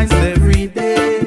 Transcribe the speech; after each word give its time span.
nice 0.00 0.12
every 0.12 0.66
day. 0.68 1.19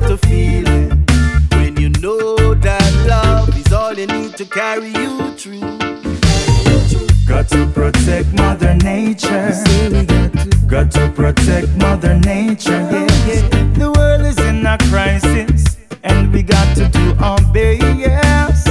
What 0.00 0.10
a 0.10 0.18
feeling 0.26 0.90
when 1.52 1.76
you 1.76 1.88
know 2.02 2.54
that 2.54 3.06
love 3.06 3.56
is 3.56 3.72
all 3.72 3.94
you 3.94 4.06
need 4.08 4.36
to 4.36 4.44
carry 4.44 4.88
you 4.88 5.30
through. 5.36 5.60
Got 7.28 7.48
to 7.50 7.70
protect 7.72 8.32
Mother 8.32 8.74
Nature. 8.74 9.52
Got 10.66 10.90
to 10.92 11.12
protect 11.14 11.68
Mother 11.76 12.14
Nature. 12.18 12.82
The 13.78 13.92
world 13.96 14.22
is 14.22 14.38
in 14.40 14.66
a 14.66 14.76
crisis, 14.90 15.76
and 16.02 16.32
we 16.32 16.42
got 16.42 16.76
to 16.76 16.88
do 16.88 17.14
our 17.20 17.38
best. 17.52 18.66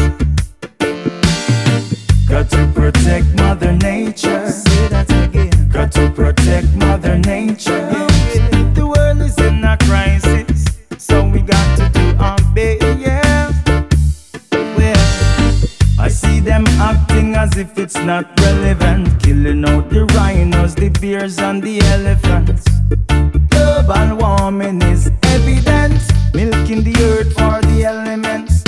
Got 2.28 2.50
to 2.50 2.70
protect 2.76 3.28
Mother 3.36 3.72
Nature. 3.72 4.52
Got 5.72 5.94
to 5.94 6.12
protect 6.14 6.68
Mother 6.76 7.18
Nature. 7.20 8.03
Not 18.06 18.38
relevant, 18.42 19.08
killing 19.24 19.64
out 19.66 19.90
the 19.90 20.06
rhinos, 20.16 20.76
the 20.76 20.90
bears, 20.90 21.40
and 21.40 21.64
the 21.64 21.80
elephants. 21.96 22.66
Global 23.50 24.18
warming 24.18 24.82
is 24.82 25.10
evident, 25.24 26.02
milking 26.34 26.84
the 26.84 26.96
earth 27.02 27.32
for 27.34 27.62
the 27.68 27.86
elements. 27.86 28.64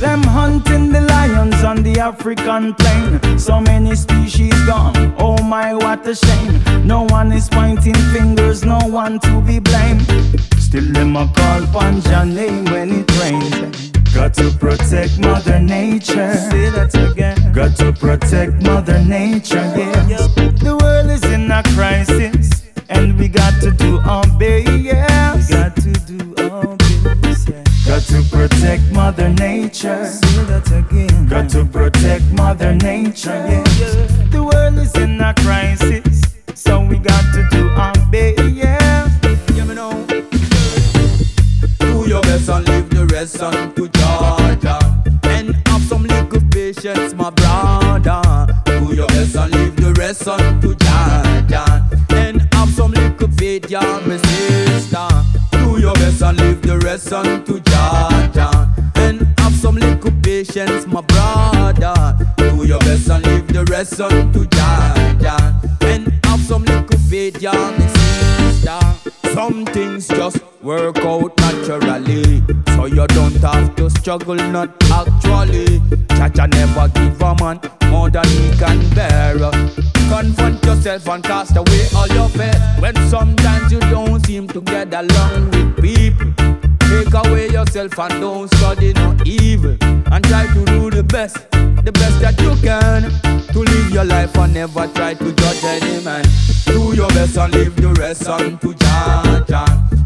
Them 0.00 0.22
hunting 0.22 0.90
the 0.90 1.02
lions 1.02 1.62
on 1.62 1.82
the 1.82 2.00
African 2.00 2.74
plain. 2.74 3.38
So 3.38 3.60
many 3.60 3.94
species 3.94 4.54
gone. 4.66 5.14
Oh 5.18 5.40
my, 5.42 5.74
what 5.74 6.06
a 6.06 6.14
shame. 6.14 6.86
No 6.86 7.04
one 7.04 7.32
is 7.32 7.48
pointing 7.48 8.00
fingers, 8.12 8.64
no 8.64 8.78
one 8.78 9.20
to 9.20 9.40
be 9.42 9.60
blamed. 9.60 10.06
Still, 10.58 10.92
them 10.92 11.16
a 11.16 11.26
call 11.26 11.60
Panja 11.72 12.26
name 12.26 12.64
when 12.64 12.90
it 12.90 13.10
rains. 13.20 13.90
Got 14.12 14.34
to 14.34 14.50
protect 14.50 15.18
Mother 15.18 15.60
Nature. 15.60 16.34
Say 17.54 17.60
that 17.60 17.70
again. 17.70 17.76
Got 17.76 17.76
to 17.76 17.92
protect 17.92 18.62
Mother 18.62 18.98
Nature. 19.04 19.56
Yes. 20.08 20.34
The 20.34 20.76
world 20.80 21.10
is 21.10 21.24
in 21.24 21.50
a 21.50 21.62
crisis, 21.74 22.62
and 22.88 23.18
we 23.18 23.28
got 23.28 23.60
to 23.62 23.70
do 23.70 23.98
our 24.04 24.26
best. 24.38 24.68
We 24.68 24.82
got 25.54 25.76
to 25.76 25.92
do 26.06 26.34
our 26.42 26.76
best. 26.76 27.48
yeah. 27.48 27.62
Got 27.86 28.02
to 28.10 28.22
protect 28.30 28.82
Mother 28.92 29.28
Nature. 29.28 30.04
Say 30.06 30.44
that 30.44 30.66
again. 30.72 31.28
Got 31.28 31.48
to 31.50 31.64
protect 31.64 32.24
Mother 32.32 32.74
Nature. 32.74 33.46
Yes. 33.48 34.30
The 34.32 34.42
world 34.42 34.78
is 34.78 34.94
in 34.96 35.20
a 35.20 35.32
crisis, 35.34 36.22
so 36.54 36.80
we 36.84 36.98
got 36.98 37.24
to 37.34 37.46
do 37.50 37.68
our 37.70 37.93
patience, 60.54 60.86
my 60.86 61.00
brother. 61.02 62.16
Do 62.36 62.66
your 62.66 62.78
best 62.80 63.10
and 63.10 63.26
leave 63.26 63.46
the 63.48 63.64
rest 63.64 64.00
unto 64.00 64.46
Jah 64.46 65.16
Jah. 65.20 65.60
And 65.82 66.12
have 66.24 66.40
some 66.40 66.64
little 66.64 66.98
faith, 67.10 67.42
my 67.42 67.86
sister. 67.88 68.80
Some 69.32 69.66
things 69.66 70.08
just 70.08 70.38
work 70.62 70.98
out 70.98 71.36
naturally. 71.38 72.42
So 72.76 72.86
you 72.86 73.06
don't 73.08 73.36
have 73.36 73.74
to 73.76 73.90
struggle, 73.90 74.36
not 74.36 74.70
actually. 74.92 75.80
Jah 76.10 76.28
Jah 76.28 76.46
never 76.46 76.88
give 76.88 77.20
a 77.20 77.34
man 77.40 77.60
more 77.90 78.10
than 78.10 78.26
he 78.28 78.50
can 78.56 78.78
bear. 78.94 79.36
Confront 80.08 80.64
yourself 80.64 81.08
and 81.08 81.24
cast 81.24 81.56
away 81.56 81.86
all 81.96 82.08
your 82.08 82.28
fear. 82.28 82.54
When 82.78 82.94
sometimes 83.08 83.72
you 83.72 83.80
don't 83.80 84.24
seem 84.24 84.46
to 84.48 84.60
get 84.60 84.94
along 84.94 85.50
with 85.50 85.82
people. 85.82 86.43
Take 86.94 87.12
away 87.12 87.48
yourself 87.48 87.98
and 87.98 88.20
don't 88.20 88.48
study 88.54 88.92
no 88.92 89.16
evil. 89.24 89.76
And 89.82 90.24
try 90.26 90.46
to 90.46 90.64
do 90.64 90.90
the 90.90 91.02
best, 91.02 91.50
the 91.50 91.90
best 91.92 92.20
that 92.20 92.40
you 92.40 92.54
can. 92.62 93.10
To 93.52 93.58
live 93.58 93.90
your 93.90 94.04
life 94.04 94.36
and 94.38 94.54
never 94.54 94.86
try 94.94 95.14
to 95.14 95.32
judge 95.32 95.64
any 95.64 96.04
man. 96.04 96.24
Do 96.66 96.94
your 96.94 97.08
best 97.08 97.36
and 97.36 97.52
leave 97.52 97.74
the 97.74 97.92
rest 97.98 98.28
unto 98.28 98.74
Jah. 98.74 99.44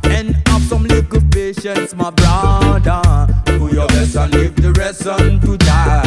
And 0.04 0.34
have 0.48 0.62
some 0.62 0.84
little 0.84 1.20
patience, 1.30 1.94
my 1.94 2.10
brother. 2.10 3.02
Do 3.44 3.68
your 3.68 3.86
best 3.88 4.16
and 4.16 4.32
leave 4.32 4.56
the 4.56 4.72
rest 4.72 5.06
unto 5.06 5.58
Jah. 5.58 6.02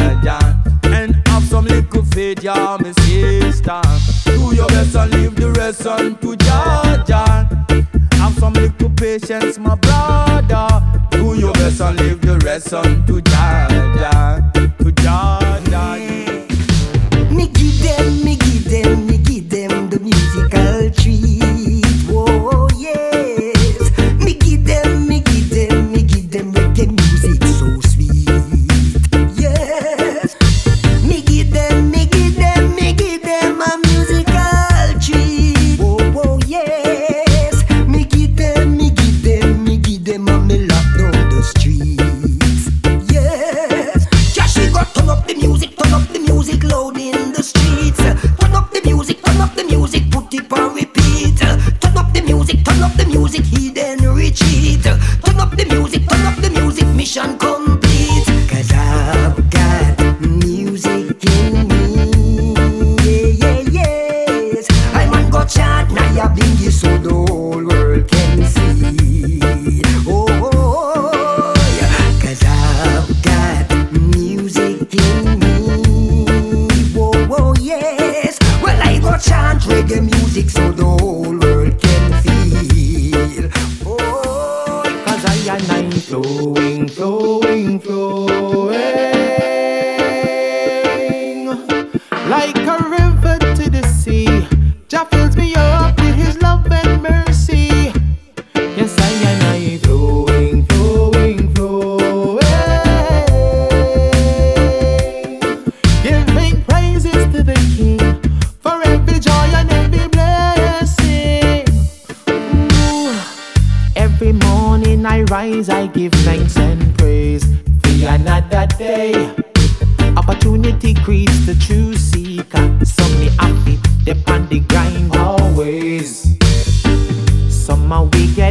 And 0.84 1.22
have 1.28 1.44
some 1.44 1.66
little 1.66 2.04
faith, 2.06 2.42
yeah, 2.42 2.76
my 2.80 2.90
sister. 3.02 3.80
Do 4.24 4.52
your 4.54 4.66
best 4.66 4.96
and 4.96 5.14
leave 5.14 5.36
the 5.36 5.52
rest 5.52 5.86
unto 5.86 6.34
Jah. 6.36 6.91
Some 8.52 8.64
little 8.64 8.90
patience, 8.90 9.58
my 9.58 9.74
brother. 9.76 11.08
Do 11.10 11.38
your 11.38 11.52
best 11.54 11.80
and 11.80 11.98
leave 12.00 12.20
the 12.20 12.38
rest 12.44 12.72
unto 12.74 13.20
Jah 13.22 13.66
Jah. 13.96 14.74
To 14.78 14.92
Jah. 14.92 15.41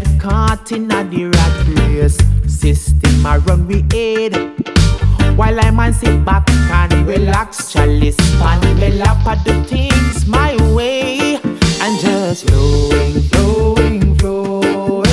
Get 0.01 0.19
caught 0.19 0.71
in 0.71 0.91
a 0.91 1.03
the 1.03 1.25
rat 1.25 1.67
race. 1.89 2.17
System 2.47 3.25
I 3.25 3.37
run 3.37 3.67
we 3.67 3.85
aid. 3.93 4.35
While 5.35 5.59
I 5.59 5.71
man 5.71 5.93
sit 5.93 6.23
back 6.25 6.49
and 6.49 7.07
relax, 7.07 7.71
chalice 7.71 8.17
pan 8.39 8.59
me 8.79 8.89
lap 8.91 9.25
at 9.27 9.43
the 9.45 9.63
things 9.63 10.27
my 10.27 10.55
way 10.73 11.35
and 11.81 11.99
just 11.99 12.49
flowing, 12.49 13.21
flowing, 13.29 14.17
flowing 14.17 15.03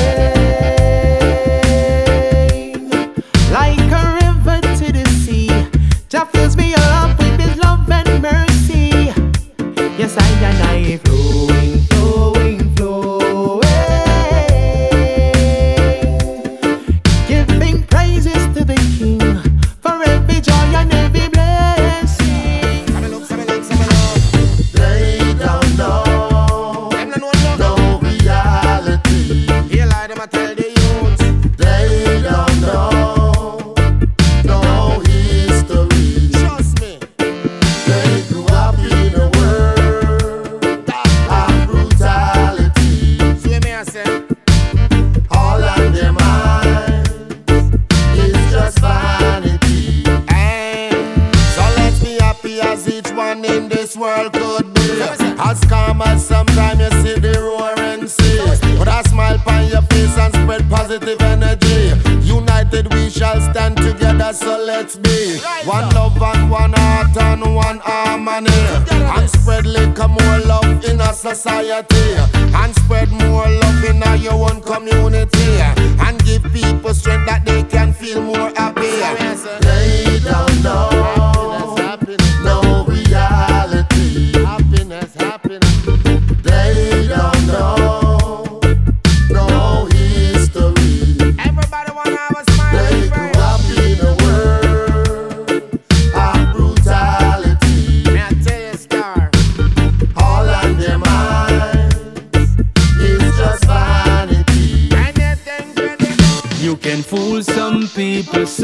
like 3.52 3.97
world 53.98 54.32
could 54.32 54.72
be. 54.74 54.88
As 55.40 55.60
calm 55.64 56.02
as 56.02 56.26
sometimes 56.26 56.80
you 56.80 56.90
see 57.02 57.18
the 57.20 57.34
roaring 57.40 58.06
sea. 58.06 58.38
Put 58.78 58.88
a 58.88 59.02
smile 59.08 59.40
on 59.46 59.68
your 59.68 59.82
face 59.82 60.16
and 60.16 60.32
spread 60.34 60.68
positive 60.70 61.20
energy. 61.20 61.92
United 62.22 62.92
we 62.94 63.10
shall 63.10 63.40
stand 63.40 63.76
together, 63.76 64.32
so 64.32 64.58
let's 64.64 64.96
be. 64.96 65.38
One 65.64 65.88
love 65.94 66.20
and 66.22 66.50
one 66.50 66.72
heart 66.72 67.16
and 67.16 67.54
one 67.54 67.80
harmony. 67.82 68.50
And 68.90 69.28
spread 69.30 69.66
little 69.66 70.08
more 70.08 70.38
love 70.46 70.84
in 70.84 71.00
our 71.00 71.12
society. 71.12 72.14
And 72.54 72.74
spread 72.76 73.10
more 73.10 73.48
love 73.48 73.84
in 73.84 74.02
our 74.02 74.16
your 74.16 74.50
own 74.50 74.60
community. 74.62 75.60
And 76.04 76.22
give 76.24 76.44
people 76.52 76.94
strength 76.94 77.26
that 77.26 77.44
they 77.44 77.62
can 77.64 77.92
feel 77.92 78.22
more 78.22 78.52
happy. 78.56 78.90
They 79.60 80.20
don't 80.22 80.62
know. 80.62 81.17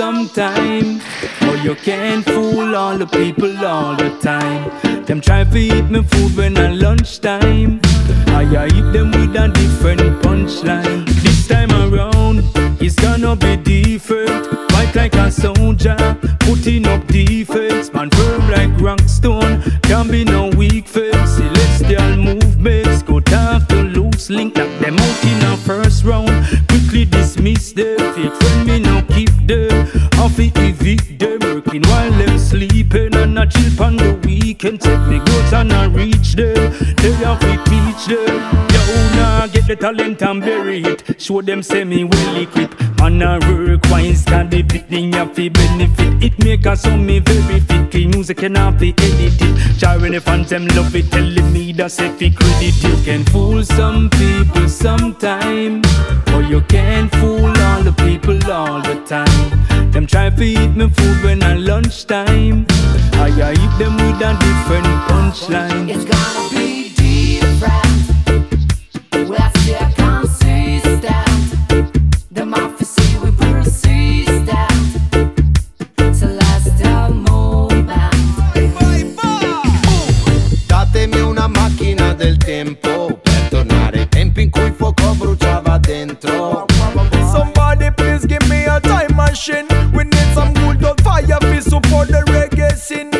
Sometime, 0.04 1.00
or 1.48 1.56
you 1.66 1.74
can't 1.76 2.24
fool 2.26 2.76
all 2.76 2.98
the 2.98 3.06
people 3.06 3.56
all 3.64 3.96
the 3.96 4.10
time. 4.20 4.62
Them 5.06 5.18
try 5.18 5.44
to 5.44 5.58
eat 5.58 5.88
me 5.94 6.02
food 6.02 6.36
when 6.36 6.58
at 6.58 6.74
lunchtime. 6.76 7.80
I 8.28 8.66
eat 8.66 8.88
them 8.92 9.08
with 9.12 9.42
a 9.44 9.48
different 9.60 10.22
punchline. 10.22 11.06
This 11.22 11.48
time 11.48 11.72
around, 11.84 12.42
it's 12.82 12.96
gonna 12.96 13.34
be 13.34 13.56
different. 13.56 14.44
Fight 14.72 14.94
like 14.94 15.14
a 15.14 15.30
soldier, 15.30 15.96
putting 16.40 16.86
up 16.86 17.06
defense. 17.06 17.90
Man 17.94 18.10
firm 18.10 18.50
like 18.50 18.72
rock 18.86 19.00
stone, 19.06 19.62
can't 19.88 20.10
be 20.10 20.22
no 20.24 20.50
weak 20.50 20.86
face. 20.86 21.30
Celestial 21.38 22.16
movements, 22.28 23.02
go 23.02 23.20
tough 23.20 23.68
to 23.68 23.80
loose 23.96 24.28
link, 24.28 24.56
knock 24.56 24.72
them 24.80 24.98
out 24.98 25.24
in 25.30 25.38
a 25.50 25.56
first 25.56 26.04
round. 26.04 26.43
On 33.84 33.96
the 33.96 34.14
weekend. 34.24 34.80
Take 34.80 35.04
the 35.12 35.18
goods 35.24 35.52
and 35.52 35.72
I 35.72 35.86
reach 35.86 36.32
them. 36.34 36.72
They 37.00 37.12
have 37.24 37.40
to 37.40 37.52
teach 37.68 38.04
them. 38.06 38.36
Yo, 38.74 38.82
nah, 39.16 39.46
get 39.46 39.66
the 39.66 39.76
talent 39.76 40.22
and 40.22 40.40
bury 40.40 40.82
it. 40.82 41.20
Show 41.20 41.42
them 41.42 41.60
me 41.88 42.04
well 42.04 42.36
equipped. 42.36 42.80
Man, 42.98 43.22
I 43.22 43.38
work 43.48 43.84
wise, 43.90 44.24
can 44.24 44.48
the 44.48 44.62
thing 44.62 45.12
have 45.12 45.34
to 45.34 45.50
benefit. 45.50 46.24
It 46.24 46.38
make 46.42 46.66
us 46.66 46.82
so 46.82 46.96
me 46.96 47.18
very 47.18 47.60
fit. 47.60 47.90
Clean 47.90 48.10
music 48.10 48.42
and 48.42 48.56
have 48.56 48.78
to 48.78 48.88
edit 48.88 49.40
it. 49.40 50.00
When 50.00 50.12
the 50.12 50.20
fans 50.20 50.48
them 50.48 50.66
love 50.68 50.94
it, 50.96 51.10
telling 51.10 51.52
me 51.52 51.63
that's 51.76 51.98
if 52.00 52.20
it 52.22 52.36
credit. 52.36 52.82
You 52.82 52.96
can 53.04 53.24
fool 53.24 53.62
some 53.64 54.10
people 54.10 54.68
sometime, 54.68 55.82
or 56.32 56.42
you 56.42 56.60
can't 56.62 57.10
fool 57.16 57.46
all 57.46 57.82
the 57.82 57.94
people 57.98 58.38
all 58.50 58.80
the 58.82 58.96
time. 59.06 59.90
Them 59.90 60.06
try 60.06 60.30
to 60.30 60.42
eat 60.42 60.76
me 60.76 60.88
food 60.88 61.24
when 61.24 61.42
at 61.42 61.58
lunchtime. 61.60 62.66
I 63.14 63.28
I 63.40 63.52
eat 63.52 63.74
them 63.78 63.94
with 63.96 64.28
a 64.28 64.32
different 64.44 64.86
punchline. 65.08 65.88
It's 65.88 66.04
gonna 66.04 66.50
be 66.50 66.83
machine. 89.34 89.66
We 89.92 90.04
need 90.04 90.30
some 90.32 90.52
good 90.54 90.84
old 90.84 91.00
fire 91.02 91.38
to 91.40 91.60
support 91.60 92.06
the 92.08 92.22
reggae 92.30 92.76
scene. 92.76 93.10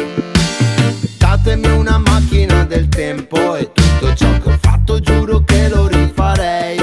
Datemi 1.18 1.68
una 1.70 1.98
macchina 1.98 2.64
del 2.64 2.88
tempo 2.88 3.56
e 3.56 3.72
tutto 3.72 4.14
ciò 4.14 4.30
che 4.38 4.50
ho 4.50 4.58
fatto 4.60 5.00
giuro 5.00 5.42
che 5.44 5.68
lo 5.68 5.88
rifarei. 5.88 6.78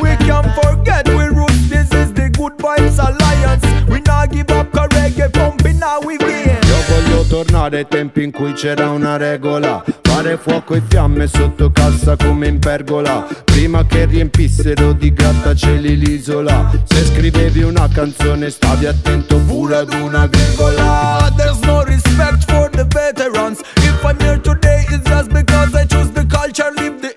We 0.00 0.16
can't 0.18 0.48
forget 0.60 1.08
we 1.08 1.26
roots. 1.26 1.68
This 1.68 1.90
is 1.90 2.12
the 2.12 2.30
Good 2.30 2.54
Vibes 2.58 2.98
Alliance. 2.98 3.66
We 3.88 4.00
not 4.06 4.30
give 4.30 4.52
up 4.52 4.70
'cause 4.70 4.88
reggae 4.94 5.28
pumping 5.30 5.78
now 5.78 5.98
we 6.04 6.16
gain. 6.16 6.56
Io 6.62 6.80
voglio 6.88 7.24
tornare 7.24 7.78
ai 7.78 7.88
tempi 7.88 8.22
in 8.22 8.30
cui 8.30 8.52
c'era 8.52 8.90
una 8.90 9.16
regola 9.16 9.82
Fare 10.20 10.36
fuoco 10.36 10.74
e 10.74 10.82
fiamme 10.86 11.26
sotto 11.26 11.70
cassa 11.70 12.14
come 12.14 12.46
in 12.46 12.58
pergola. 12.58 13.26
Prima 13.42 13.86
che 13.86 14.04
riempissero 14.04 14.92
di 14.92 15.14
grattacieli 15.14 15.96
l'isola. 15.96 16.70
Se 16.84 17.06
scrivevi 17.06 17.62
una 17.62 17.88
canzone 17.88 18.50
stavi 18.50 18.84
attento 18.84 19.38
pure 19.38 19.76
ad 19.76 19.94
una 19.94 20.26
virgola. 20.26 21.32
There's 21.38 21.60
no 21.60 21.82
respect 21.84 22.44
for 22.52 22.68
the 22.68 22.84
veterans. 22.84 23.60
If 23.76 24.04
I'm 24.04 24.18
here 24.20 24.38
today, 24.38 24.84
it's 24.90 25.08
just 25.08 25.30
because 25.30 25.74
I 25.74 25.86
choose 25.86 26.10
the 26.10 26.26
culture, 26.26 26.70
leave 26.76 27.00
the 27.00 27.09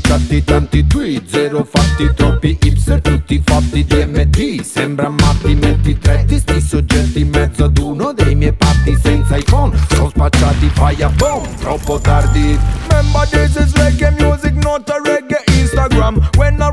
Chatti 0.00 0.44
tanti 0.44 0.86
tweet 0.86 1.28
Zero 1.28 1.64
fatti 1.64 2.10
troppi 2.14 2.56
hipster 2.60 3.00
tutti 3.00 3.42
fatti 3.44 3.84
DMD 3.84 4.60
Sembra 4.62 5.08
matti 5.08 5.54
metti 5.54 5.98
tre 5.98 6.24
di 6.26 6.38
sti 6.38 6.60
soggetti 6.60 7.20
in 7.20 7.28
mezzo 7.30 7.64
ad 7.64 7.78
uno 7.78 8.12
dei 8.12 8.34
miei 8.34 8.52
patti 8.52 8.96
senza 9.02 9.36
iPhone. 9.36 9.76
Sono 9.88 10.10
spacciati 10.10 10.70
boom 11.16 11.46
Troppo 11.58 11.98
tardi. 11.98 12.58
Remember, 12.88 13.26
this 13.28 13.56
is 13.56 13.72
reggae 13.74 14.10
music, 14.18 14.54
not 14.62 14.88
a 14.90 15.00
reggae 15.02 15.42
Instagram. 15.60 16.20
When 16.36 16.60
I 16.60 16.70